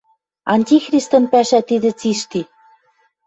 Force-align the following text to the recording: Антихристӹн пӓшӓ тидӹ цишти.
Антихристӹн 0.55 1.23
пӓшӓ 1.31 1.59
тидӹ 1.67 1.91
цишти. 1.99 2.41